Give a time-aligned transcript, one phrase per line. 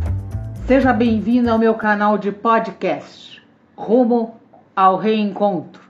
[0.67, 3.43] seja bem-vindo ao meu canal de podcast
[3.74, 4.35] Rumo
[4.77, 5.80] ao Reencontro.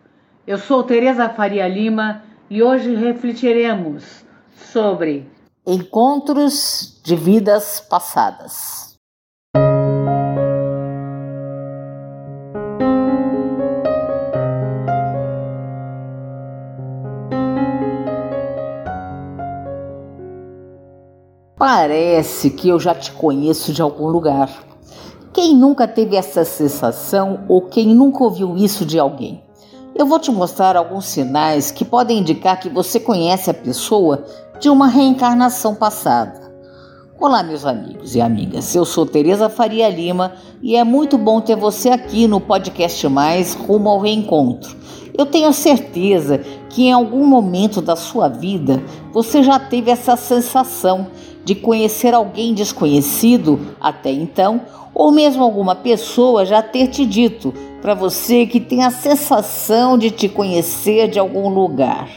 [0.46, 4.24] Eu sou Tereza Faria Lima e hoje refletiremos
[4.72, 5.28] sobre
[5.66, 8.85] encontros de vidas passadas.
[21.78, 24.48] Parece que eu já te conheço de algum lugar.
[25.30, 29.42] Quem nunca teve essa sensação ou quem nunca ouviu isso de alguém?
[29.94, 34.24] Eu vou te mostrar alguns sinais que podem indicar que você conhece a pessoa
[34.58, 36.50] de uma reencarnação passada.
[37.20, 38.74] Olá, meus amigos e amigas.
[38.74, 40.32] Eu sou Tereza Faria Lima
[40.62, 44.74] e é muito bom ter você aqui no podcast Mais Rumo ao Reencontro.
[45.12, 46.38] Eu tenho certeza
[46.70, 51.08] que em algum momento da sua vida você já teve essa sensação
[51.46, 57.94] de conhecer alguém desconhecido até então, ou mesmo alguma pessoa já ter te dito para
[57.94, 62.08] você que tem a sensação de te conhecer de algum lugar.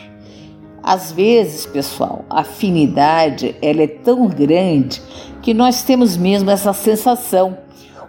[0.82, 5.00] Às vezes, pessoal, a afinidade ela é tão grande
[5.44, 7.56] que nós temos mesmo essa sensação,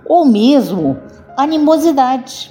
[0.06, 0.96] ou mesmo
[1.36, 2.50] animosidade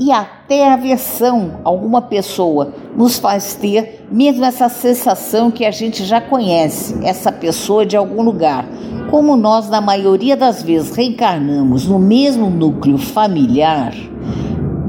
[0.00, 6.22] e até aversão alguma pessoa nos faz ter mesmo essa sensação que a gente já
[6.22, 8.66] conhece essa pessoa de algum lugar.
[9.10, 13.92] Como nós, na maioria das vezes, reencarnamos no mesmo núcleo familiar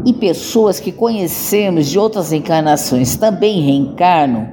[0.05, 4.47] e pessoas que conhecemos de outras encarnações também reencarnam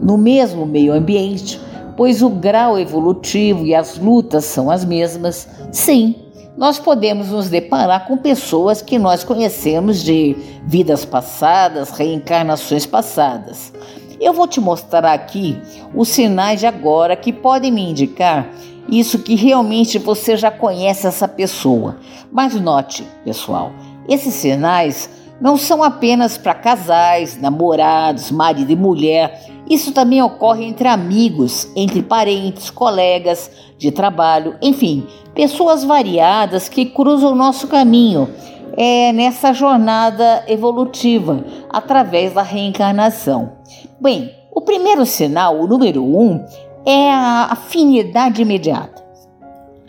[0.00, 1.60] no mesmo meio ambiente,
[1.96, 6.23] pois o grau evolutivo e as lutas são as mesmas, sim,
[6.56, 13.72] nós podemos nos deparar com pessoas que nós conhecemos de vidas passadas, reencarnações passadas.
[14.20, 15.60] Eu vou te mostrar aqui
[15.94, 18.48] os sinais de agora que podem me indicar
[18.88, 21.96] isso que realmente você já conhece essa pessoa.
[22.30, 23.72] Mas note, pessoal,
[24.08, 25.10] esses sinais
[25.40, 29.46] não são apenas para casais, namorados, marido e mulher.
[29.68, 37.32] Isso também ocorre entre amigos, entre parentes, colegas de trabalho, enfim, pessoas variadas que cruzam
[37.32, 38.28] o nosso caminho
[38.76, 43.52] é, nessa jornada evolutiva através da reencarnação.
[44.00, 46.44] Bem, o primeiro sinal, o número um,
[46.86, 49.02] é a afinidade imediata.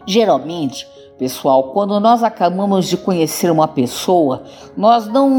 [0.07, 4.43] Geralmente, pessoal, quando nós acabamos de conhecer uma pessoa,
[4.75, 5.29] nós não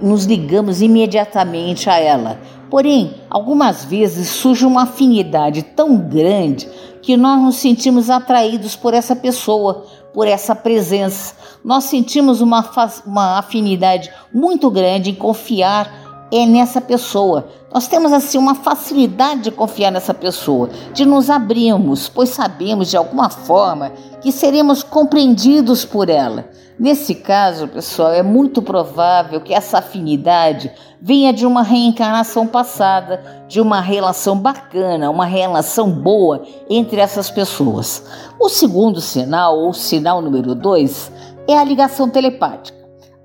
[0.00, 2.38] nos ligamos imediatamente a ela.
[2.70, 6.68] Porém, algumas vezes surge uma afinidade tão grande
[7.02, 11.34] que nós nos sentimos atraídos por essa pessoa, por essa presença.
[11.64, 12.64] Nós sentimos uma,
[13.06, 17.48] uma afinidade muito grande em confiar é nessa pessoa.
[17.72, 22.96] Nós temos assim uma facilidade de confiar nessa pessoa, de nos abrirmos, pois sabemos de
[22.96, 23.92] alguma forma
[24.22, 26.48] que seremos compreendidos por ela.
[26.78, 33.60] Nesse caso, pessoal, é muito provável que essa afinidade venha de uma reencarnação passada, de
[33.60, 38.04] uma relação bacana, uma relação boa entre essas pessoas.
[38.40, 41.12] O segundo sinal, ou sinal número dois,
[41.46, 42.78] é a ligação telepática.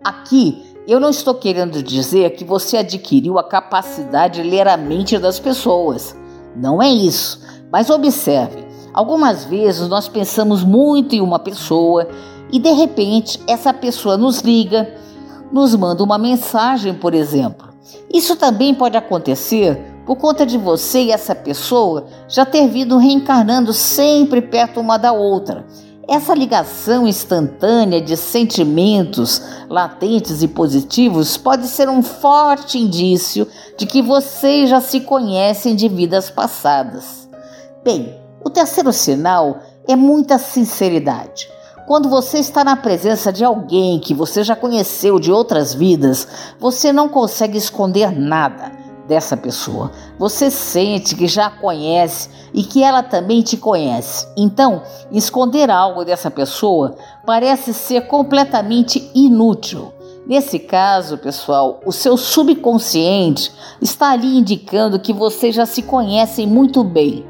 [0.04, 5.18] Aqui eu não estou querendo dizer que você adquiriu a capacidade de ler a mente
[5.18, 6.16] das pessoas.
[6.56, 7.40] Não é isso.
[7.72, 12.08] Mas observe: algumas vezes nós pensamos muito em uma pessoa
[12.52, 14.94] e de repente essa pessoa nos liga,
[15.52, 17.70] nos manda uma mensagem, por exemplo.
[18.14, 23.72] Isso também pode acontecer por conta de você e essa pessoa já ter vindo reencarnando
[23.72, 25.66] sempre perto uma da outra
[26.08, 33.48] essa ligação instantânea de sentimentos latentes e positivos pode ser um forte indício
[33.78, 37.30] de que vocês já se conhecem de vidas passadas.
[37.84, 41.50] Bem, o terceiro sinal é muita sinceridade.
[41.88, 46.28] Quando você está na presença de alguém que você já conheceu de outras vidas,
[46.60, 49.92] você não consegue esconder nada dessa pessoa.
[50.18, 54.28] Você sente que já conhece e que ela também te conhece.
[54.38, 56.96] Então, esconder algo dessa pessoa
[57.26, 59.94] parece ser completamente inútil.
[60.26, 63.52] Nesse caso, pessoal, o seu subconsciente
[63.82, 67.26] está ali indicando que vocês já se conhecem muito bem.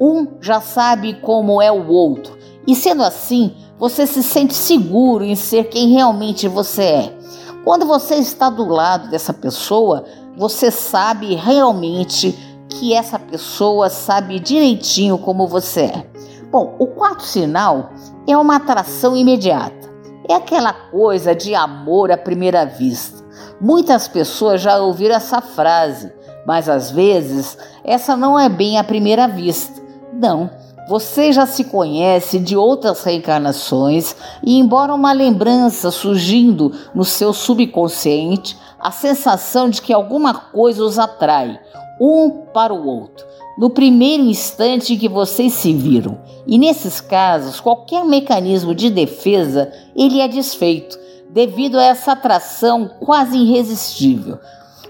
[0.00, 2.36] Um já sabe como é o outro.
[2.66, 7.18] E sendo assim, você se sente seguro em ser quem realmente você é.
[7.64, 10.04] Quando você está do lado dessa pessoa,
[10.36, 12.32] você sabe realmente
[12.68, 16.06] que essa pessoa sabe direitinho como você é.
[16.50, 17.90] Bom, o quarto sinal
[18.26, 19.90] é uma atração imediata.
[20.28, 23.22] É aquela coisa de amor à primeira vista.
[23.60, 26.12] Muitas pessoas já ouviram essa frase,
[26.44, 29.80] Mas às vezes, essa não é bem a primeira vista.
[30.12, 30.50] Não.
[30.88, 38.56] Você já se conhece de outras reencarnações e, embora uma lembrança surgindo no seu subconsciente,
[38.80, 41.60] a sensação de que alguma coisa os atrai,
[42.00, 43.24] um para o outro,
[43.56, 46.18] no primeiro instante em que vocês se viram.
[46.46, 50.98] E nesses casos, qualquer mecanismo de defesa ele é desfeito
[51.30, 54.38] devido a essa atração quase irresistível.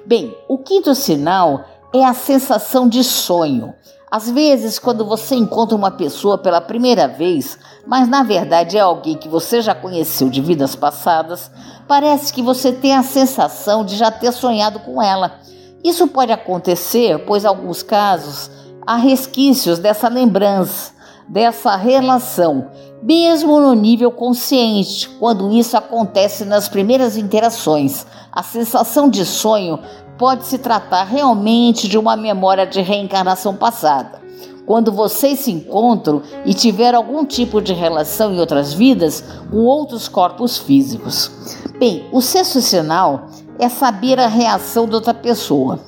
[0.07, 3.75] Bem, o quinto sinal é a sensação de sonho.
[4.13, 9.17] Às vezes, quando você encontra uma pessoa pela primeira vez, mas na verdade é alguém
[9.17, 11.51] que você já conheceu de vidas passadas,
[11.89, 15.41] parece que você tem a sensação de já ter sonhado com ela.
[15.83, 18.51] Isso pode acontecer, pois em alguns casos
[18.87, 20.93] há resquícios dessa lembrança,
[21.27, 22.71] dessa relação,
[23.03, 28.07] mesmo no nível consciente, quando isso acontece nas primeiras interações.
[28.31, 29.79] A sensação de sonho
[30.23, 34.23] pode se tratar realmente de uma memória de reencarnação passada.
[34.65, 39.21] Quando vocês se encontram e tiver algum tipo de relação em outras vidas
[39.51, 41.29] com outros corpos físicos.
[41.77, 43.27] Bem, o sexto sinal
[43.59, 45.81] é saber a reação da outra pessoa.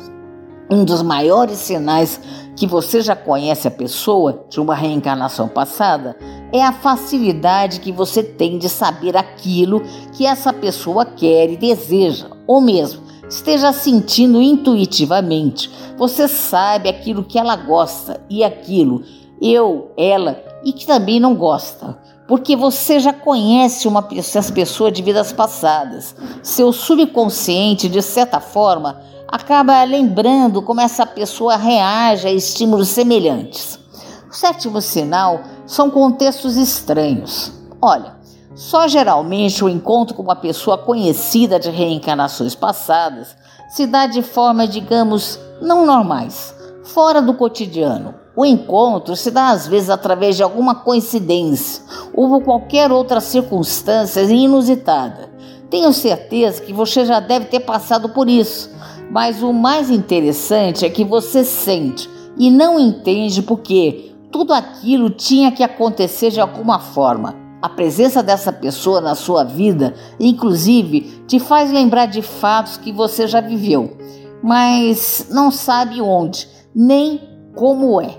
[0.68, 2.20] Um dos maiores sinais
[2.56, 6.16] que você já conhece a pessoa de uma reencarnação passada
[6.52, 9.80] é a facilidade que você tem de saber aquilo
[10.12, 15.70] que essa pessoa quer e deseja, ou mesmo esteja sentindo intuitivamente.
[15.96, 19.02] Você sabe aquilo que ela gosta e aquilo
[19.40, 21.98] eu, ela e que também não gosta.
[22.26, 26.16] Porque você já conhece uma essa pessoa de vidas passadas.
[26.42, 28.98] Seu subconsciente, de certa forma,
[29.28, 33.78] acaba lembrando como essa pessoa reage a estímulos semelhantes.
[34.30, 37.52] O sétimo sinal são contextos estranhos.
[37.80, 38.16] Olha,
[38.54, 43.36] só geralmente o encontro com uma pessoa conhecida de reencarnações passadas
[43.68, 46.54] se dá de forma, digamos, não normais,
[46.84, 48.14] fora do cotidiano.
[48.36, 55.30] O encontro se dá às vezes através de alguma coincidência ou qualquer outra circunstância inusitada.
[55.68, 58.70] Tenho certeza que você já deve ter passado por isso,
[59.10, 65.50] mas o mais interessante é que você sente e não entende porque tudo aquilo tinha
[65.50, 67.43] que acontecer de alguma forma.
[67.64, 73.26] A presença dessa pessoa na sua vida, inclusive, te faz lembrar de fatos que você
[73.26, 73.96] já viveu,
[74.42, 77.26] mas não sabe onde, nem
[77.56, 78.18] como é.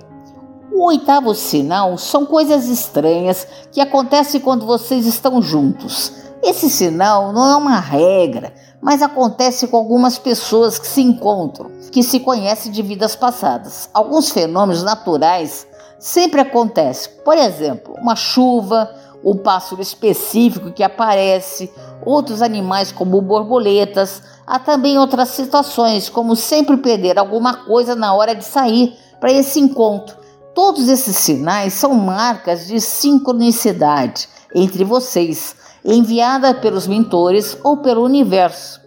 [0.72, 6.12] O oitavo sinal são coisas estranhas que acontecem quando vocês estão juntos.
[6.42, 8.52] Esse sinal não é uma regra,
[8.82, 13.92] mas acontece com algumas pessoas que se encontram, que se conhecem de vidas passadas.
[13.94, 15.68] Alguns fenômenos naturais
[16.00, 17.12] sempre acontecem.
[17.24, 18.90] Por exemplo, uma chuva,
[19.26, 21.72] um pássaro específico que aparece,
[22.06, 28.36] outros animais como borboletas, há também outras situações, como sempre perder alguma coisa na hora
[28.36, 30.16] de sair para esse encontro.
[30.54, 38.82] Todos esses sinais são marcas de sincronicidade entre vocês enviada pelos mentores ou pelo universo.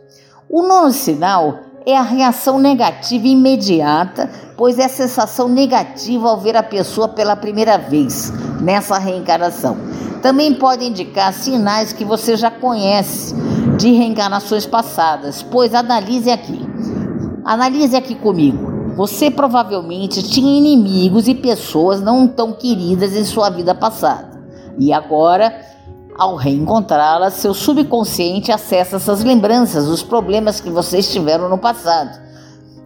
[0.48, 6.56] O nono sinal é a reação negativa imediata, pois é a sensação negativa ao ver
[6.56, 9.87] a pessoa pela primeira vez nessa reencarnação.
[10.22, 13.34] Também pode indicar sinais que você já conhece
[13.76, 16.60] de reencarnações passadas, pois analise aqui.
[17.44, 18.94] Analise aqui comigo.
[18.96, 24.38] Você provavelmente tinha inimigos e pessoas não tão queridas em sua vida passada.
[24.78, 25.68] E agora
[26.18, 32.20] ao reencontrá-la, seu subconsciente acessa essas lembranças, os problemas que vocês tiveram no passado,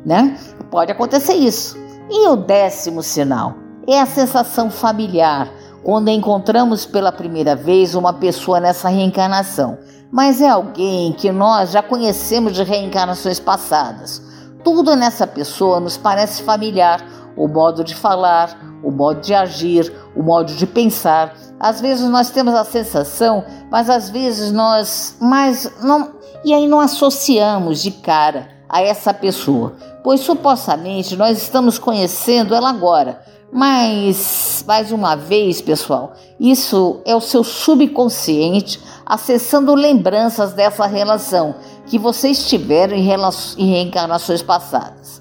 [0.04, 0.38] né?
[0.71, 1.78] Pode acontecer isso.
[2.11, 3.54] E o décimo sinal
[3.88, 5.50] é a sensação familiar,
[5.82, 9.78] quando encontramos pela primeira vez uma pessoa nessa reencarnação,
[10.10, 14.22] mas é alguém que nós já conhecemos de reencarnações passadas.
[14.62, 17.04] Tudo nessa pessoa nos parece familiar,
[17.36, 22.30] o modo de falar, o modo de agir, o modo de pensar, às vezes nós
[22.30, 26.12] temos a sensação, mas às vezes nós mais não
[26.44, 32.68] e aí não associamos de cara a essa pessoa, pois supostamente nós estamos conhecendo ela
[32.68, 33.20] agora.
[33.54, 41.56] Mas mais uma vez, pessoal, isso é o seu subconsciente acessando lembranças dessa relação
[41.87, 43.11] que vocês tiveram em,
[43.59, 45.21] em reencarnações passadas.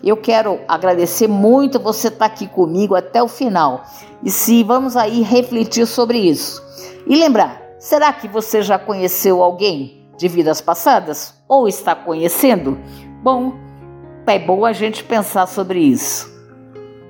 [0.00, 3.82] Eu quero agradecer muito você estar aqui comigo até o final.
[4.22, 6.62] E se vamos aí refletir sobre isso.
[7.04, 12.78] E lembrar, será que você já conheceu alguém de vidas passadas ou está conhecendo?
[13.24, 13.54] Bom,
[14.24, 16.31] é bom a gente pensar sobre isso.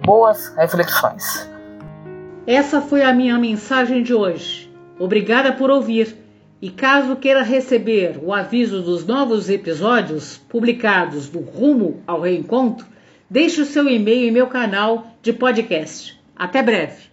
[0.05, 1.49] Boas reflexões.
[2.47, 4.71] Essa foi a minha mensagem de hoje.
[4.99, 6.23] Obrigada por ouvir
[6.63, 12.87] E caso queira receber o aviso dos novos episódios publicados do Rumo ao Reencontro,
[13.29, 16.17] deixe o seu e-mail em meu canal de podcast.
[16.37, 17.11] Até breve.